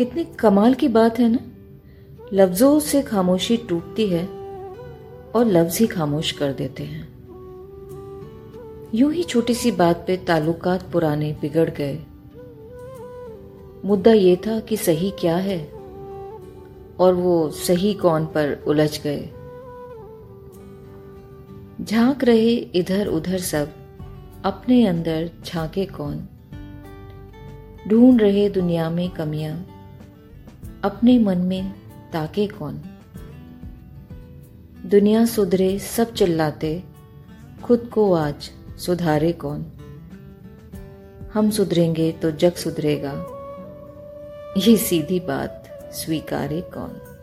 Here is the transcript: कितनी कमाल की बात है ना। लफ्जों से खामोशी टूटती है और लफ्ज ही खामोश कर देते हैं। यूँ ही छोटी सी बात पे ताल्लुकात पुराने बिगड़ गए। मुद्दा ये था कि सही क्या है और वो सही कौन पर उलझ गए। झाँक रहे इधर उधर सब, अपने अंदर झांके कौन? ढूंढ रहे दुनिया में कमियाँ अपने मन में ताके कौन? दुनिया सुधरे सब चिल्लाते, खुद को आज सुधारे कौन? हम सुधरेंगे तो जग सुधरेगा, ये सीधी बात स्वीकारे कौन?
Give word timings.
कितनी 0.00 0.24
कमाल 0.24 0.74
की 0.74 0.88
बात 0.88 1.18
है 1.18 1.28
ना। 1.28 1.38
लफ्जों 2.32 2.80
से 2.80 3.02
खामोशी 3.02 3.56
टूटती 3.56 4.06
है 4.06 4.26
और 5.34 5.44
लफ्ज 5.46 5.78
ही 5.78 5.86
खामोश 5.86 6.32
कर 6.32 6.52
देते 6.52 6.82
हैं। 6.82 7.08
यूँ 8.94 9.12
ही 9.12 9.22
छोटी 9.22 9.54
सी 9.54 9.72
बात 9.72 10.04
पे 10.06 10.16
ताल्लुकात 10.16 10.92
पुराने 10.92 11.32
बिगड़ 11.32 11.70
गए। 11.70 11.98
मुद्दा 13.84 14.12
ये 14.12 14.36
था 14.36 14.60
कि 14.60 14.76
सही 14.76 15.10
क्या 15.10 15.36
है 15.36 15.68
और 17.00 17.14
वो 17.14 17.50
सही 17.50 17.94
कौन 17.94 18.26
पर 18.26 18.64
उलझ 18.66 19.02
गए। 19.06 19.22
झाँक 21.84 22.24
रहे 22.24 22.54
इधर 22.54 23.06
उधर 23.06 23.38
सब, 23.38 23.72
अपने 24.44 24.86
अंदर 24.86 25.30
झांके 25.44 25.84
कौन? 25.84 26.28
ढूंढ 27.88 28.20
रहे 28.20 28.48
दुनिया 28.48 28.90
में 28.90 29.10
कमियाँ 29.10 29.76
अपने 30.84 31.18
मन 31.18 31.38
में 31.38 31.72
ताके 32.12 32.46
कौन? 32.46 32.82
दुनिया 34.86 35.24
सुधरे 35.24 35.78
सब 35.78 36.14
चिल्लाते, 36.14 36.84
खुद 37.62 37.90
को 37.92 38.12
आज 38.12 38.50
सुधारे 38.78 39.32
कौन? 39.32 39.66
हम 41.34 41.50
सुधरेंगे 41.50 42.12
तो 42.12 42.30
जग 42.30 42.52
सुधरेगा, 42.52 43.12
ये 44.58 44.76
सीधी 44.76 45.20
बात 45.20 45.80
स्वीकारे 45.92 46.60
कौन? 46.60 47.19